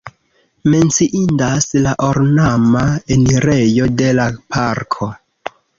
Menciindas 0.75 1.67
la 1.85 1.93
ornama 2.07 2.83
enirejo 3.19 3.93
de 4.03 4.13
la 4.23 4.31
parko. 4.57 5.17